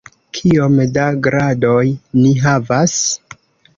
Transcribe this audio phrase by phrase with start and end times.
[0.37, 1.85] Kiom da gradoj
[2.23, 2.97] ni havas?